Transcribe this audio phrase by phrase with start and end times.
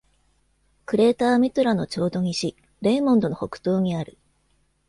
[0.87, 4.17] クレーターミトラのちょうど西、レイモンドの北東にある。